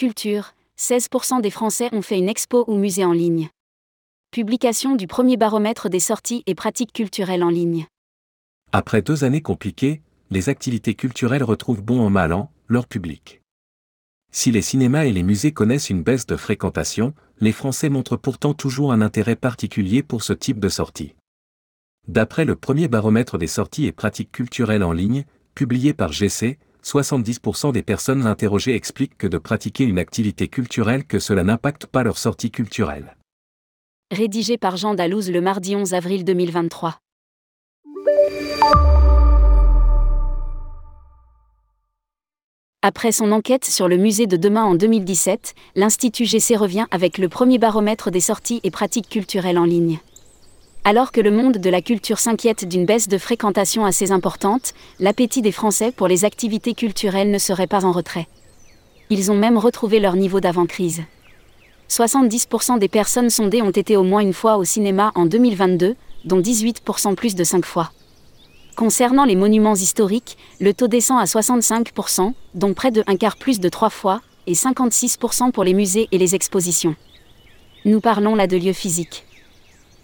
Culture, 0.00 0.54
16% 0.78 1.42
des 1.42 1.50
Français 1.50 1.90
ont 1.92 2.00
fait 2.00 2.16
une 2.16 2.30
expo 2.30 2.64
ou 2.68 2.78
musée 2.78 3.04
en 3.04 3.12
ligne. 3.12 3.50
Publication 4.30 4.96
du 4.96 5.06
premier 5.06 5.36
baromètre 5.36 5.90
des 5.90 6.00
sorties 6.00 6.42
et 6.46 6.54
pratiques 6.54 6.94
culturelles 6.94 7.42
en 7.42 7.50
ligne. 7.50 7.86
Après 8.72 9.02
deux 9.02 9.24
années 9.24 9.42
compliquées, 9.42 10.00
les 10.30 10.48
activités 10.48 10.94
culturelles 10.94 11.44
retrouvent 11.44 11.82
bon 11.82 12.00
an 12.00 12.08
mal 12.08 12.32
an 12.32 12.50
leur 12.66 12.86
public. 12.86 13.42
Si 14.32 14.50
les 14.50 14.62
cinémas 14.62 15.04
et 15.04 15.12
les 15.12 15.22
musées 15.22 15.52
connaissent 15.52 15.90
une 15.90 16.02
baisse 16.02 16.24
de 16.24 16.36
fréquentation, 16.36 17.12
les 17.42 17.52
Français 17.52 17.90
montrent 17.90 18.16
pourtant 18.16 18.54
toujours 18.54 18.94
un 18.94 19.02
intérêt 19.02 19.36
particulier 19.36 20.02
pour 20.02 20.22
ce 20.22 20.32
type 20.32 20.60
de 20.60 20.70
sortie. 20.70 21.14
D'après 22.08 22.46
le 22.46 22.56
premier 22.56 22.88
baromètre 22.88 23.36
des 23.36 23.46
sorties 23.46 23.84
et 23.84 23.92
pratiques 23.92 24.32
culturelles 24.32 24.82
en 24.82 24.92
ligne, 24.92 25.26
publié 25.54 25.92
par 25.92 26.10
GC, 26.10 26.58
70% 26.84 27.72
des 27.72 27.82
personnes 27.82 28.26
interrogées 28.26 28.74
expliquent 28.74 29.18
que 29.18 29.26
de 29.26 29.38
pratiquer 29.38 29.84
une 29.84 29.98
activité 29.98 30.48
culturelle 30.48 31.04
que 31.04 31.18
cela 31.18 31.44
n'impacte 31.44 31.86
pas 31.86 32.02
leur 32.02 32.18
sortie 32.18 32.50
culturelle. 32.50 33.16
Rédigé 34.10 34.58
par 34.58 34.76
Jean 34.76 34.94
Dalouse 34.94 35.30
le 35.30 35.40
mardi 35.40 35.76
11 35.76 35.94
avril 35.94 36.24
2023. 36.24 36.98
Après 42.82 43.12
son 43.12 43.30
enquête 43.30 43.66
sur 43.66 43.88
le 43.88 43.98
musée 43.98 44.26
de 44.26 44.38
demain 44.38 44.64
en 44.64 44.74
2017, 44.74 45.54
l'Institut 45.76 46.24
GC 46.24 46.56
revient 46.56 46.86
avec 46.90 47.18
le 47.18 47.28
premier 47.28 47.58
baromètre 47.58 48.10
des 48.10 48.20
sorties 48.20 48.60
et 48.64 48.70
pratiques 48.70 49.10
culturelles 49.10 49.58
en 49.58 49.64
ligne. 49.64 50.00
Alors 50.82 51.12
que 51.12 51.20
le 51.20 51.30
monde 51.30 51.58
de 51.58 51.70
la 51.70 51.82
culture 51.82 52.18
s'inquiète 52.18 52.66
d'une 52.66 52.86
baisse 52.86 53.06
de 53.06 53.18
fréquentation 53.18 53.84
assez 53.84 54.12
importante, 54.12 54.72
l'appétit 54.98 55.42
des 55.42 55.52
Français 55.52 55.92
pour 55.92 56.08
les 56.08 56.24
activités 56.24 56.72
culturelles 56.72 57.30
ne 57.30 57.38
serait 57.38 57.66
pas 57.66 57.84
en 57.84 57.92
retrait. 57.92 58.28
Ils 59.10 59.30
ont 59.30 59.36
même 59.36 59.58
retrouvé 59.58 60.00
leur 60.00 60.16
niveau 60.16 60.40
d'avant-crise. 60.40 61.02
70% 61.90 62.78
des 62.78 62.88
personnes 62.88 63.28
sondées 63.28 63.60
ont 63.60 63.70
été 63.70 63.96
au 63.96 64.04
moins 64.04 64.20
une 64.20 64.32
fois 64.32 64.56
au 64.56 64.64
cinéma 64.64 65.12
en 65.16 65.26
2022, 65.26 65.96
dont 66.24 66.40
18% 66.40 67.14
plus 67.14 67.34
de 67.34 67.44
5 67.44 67.66
fois. 67.66 67.90
Concernant 68.74 69.26
les 69.26 69.36
monuments 69.36 69.74
historiques, 69.74 70.38
le 70.60 70.72
taux 70.72 70.88
descend 70.88 71.20
à 71.20 71.24
65%, 71.24 72.32
dont 72.54 72.72
près 72.72 72.90
de 72.90 73.04
un 73.06 73.16
quart 73.16 73.36
plus 73.36 73.60
de 73.60 73.68
3 73.68 73.90
fois, 73.90 74.22
et 74.46 74.54
56% 74.54 75.50
pour 75.50 75.64
les 75.64 75.74
musées 75.74 76.08
et 76.10 76.18
les 76.18 76.34
expositions. 76.34 76.94
Nous 77.84 78.00
parlons 78.00 78.34
là 78.34 78.46
de 78.46 78.56
lieux 78.56 78.72
physiques. 78.72 79.26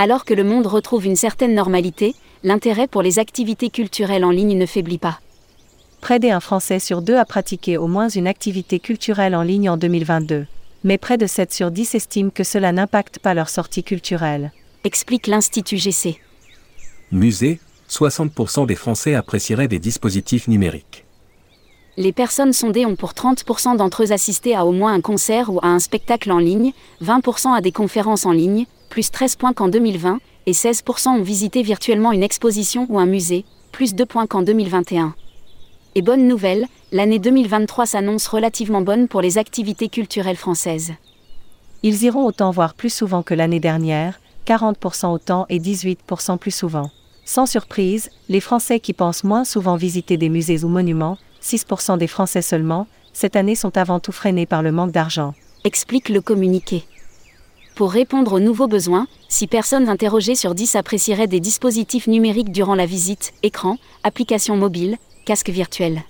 Alors 0.00 0.24
que 0.24 0.32
le 0.32 0.44
monde 0.44 0.68
retrouve 0.68 1.06
une 1.06 1.16
certaine 1.16 1.56
normalité, 1.56 2.14
l'intérêt 2.44 2.86
pour 2.86 3.02
les 3.02 3.18
activités 3.18 3.68
culturelles 3.68 4.24
en 4.24 4.30
ligne 4.30 4.56
ne 4.56 4.64
faiblit 4.64 4.96
pas. 4.96 5.18
Près 6.00 6.20
d'un 6.20 6.38
Français 6.38 6.78
sur 6.78 7.02
deux 7.02 7.16
a 7.16 7.24
pratiqué 7.24 7.76
au 7.76 7.88
moins 7.88 8.08
une 8.08 8.28
activité 8.28 8.78
culturelle 8.78 9.34
en 9.34 9.42
ligne 9.42 9.68
en 9.68 9.76
2022. 9.76 10.46
Mais 10.84 10.98
près 10.98 11.18
de 11.18 11.26
7 11.26 11.52
sur 11.52 11.72
10 11.72 11.96
estiment 11.96 12.30
que 12.30 12.44
cela 12.44 12.70
n'impacte 12.70 13.18
pas 13.18 13.34
leur 13.34 13.48
sortie 13.48 13.82
culturelle. 13.82 14.52
Explique 14.84 15.26
l'Institut 15.26 15.78
GC. 15.78 16.20
Musée, 17.10 17.58
60% 17.90 18.66
des 18.66 18.76
Français 18.76 19.16
apprécieraient 19.16 19.66
des 19.66 19.80
dispositifs 19.80 20.46
numériques. 20.46 21.06
Les 21.96 22.12
personnes 22.12 22.52
sondées 22.52 22.86
ont 22.86 22.94
pour 22.94 23.14
30% 23.14 23.76
d'entre 23.76 24.04
eux 24.04 24.12
assisté 24.12 24.54
à 24.54 24.64
au 24.64 24.70
moins 24.70 24.92
un 24.92 25.00
concert 25.00 25.52
ou 25.52 25.58
à 25.60 25.66
un 25.66 25.80
spectacle 25.80 26.30
en 26.30 26.38
ligne, 26.38 26.72
20% 27.02 27.52
à 27.52 27.60
des 27.60 27.72
conférences 27.72 28.26
en 28.26 28.30
ligne, 28.30 28.66
plus 28.88 29.10
13 29.10 29.36
points 29.36 29.52
qu'en 29.52 29.68
2020, 29.68 30.18
et 30.46 30.52
16% 30.52 31.08
ont 31.08 31.22
visité 31.22 31.62
virtuellement 31.62 32.12
une 32.12 32.22
exposition 32.22 32.86
ou 32.88 32.98
un 32.98 33.06
musée, 33.06 33.44
plus 33.72 33.94
2 33.94 34.06
points 34.06 34.26
qu'en 34.26 34.42
2021. 34.42 35.14
Et 35.94 36.02
bonne 36.02 36.26
nouvelle, 36.28 36.66
l'année 36.92 37.18
2023 37.18 37.86
s'annonce 37.86 38.26
relativement 38.28 38.80
bonne 38.80 39.08
pour 39.08 39.20
les 39.20 39.38
activités 39.38 39.88
culturelles 39.88 40.36
françaises. 40.36 40.92
Ils 41.82 42.02
iront 42.04 42.24
autant 42.24 42.50
voir 42.50 42.74
plus 42.74 42.92
souvent 42.92 43.22
que 43.22 43.34
l'année 43.34 43.60
dernière, 43.60 44.20
40% 44.46 45.12
autant 45.12 45.46
et 45.48 45.58
18% 45.58 46.38
plus 46.38 46.50
souvent. 46.50 46.90
Sans 47.24 47.46
surprise, 47.46 48.10
les 48.28 48.40
Français 48.40 48.80
qui 48.80 48.94
pensent 48.94 49.22
moins 49.22 49.44
souvent 49.44 49.76
visiter 49.76 50.16
des 50.16 50.30
musées 50.30 50.64
ou 50.64 50.68
monuments, 50.68 51.18
6% 51.42 51.98
des 51.98 52.06
Français 52.06 52.42
seulement, 52.42 52.86
cette 53.12 53.36
année 53.36 53.54
sont 53.54 53.76
avant 53.76 54.00
tout 54.00 54.12
freinés 54.12 54.46
par 54.46 54.62
le 54.62 54.72
manque 54.72 54.92
d'argent. 54.92 55.34
Explique 55.64 56.08
le 56.08 56.20
communiqué. 56.20 56.84
Pour 57.78 57.92
répondre 57.92 58.32
aux 58.32 58.40
nouveaux 58.40 58.66
besoins, 58.66 59.06
si 59.28 59.46
personnes 59.46 59.88
interrogées 59.88 60.34
sur 60.34 60.52
10 60.52 60.74
apprécieraient 60.74 61.28
des 61.28 61.38
dispositifs 61.38 62.08
numériques 62.08 62.50
durant 62.50 62.74
la 62.74 62.86
visite, 62.86 63.32
écran, 63.44 63.76
applications 64.02 64.56
mobiles, 64.56 64.96
casque 65.24 65.50
virtuel. 65.50 66.02